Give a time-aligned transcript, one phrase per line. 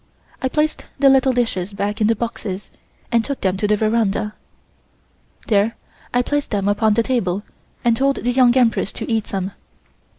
[0.41, 2.71] I placed the little dishes back in the boxes
[3.11, 4.33] and took them to the veranda.
[5.47, 5.75] There
[6.11, 7.43] I placed them upon the table
[7.85, 9.51] and told the Young Empress to eat some.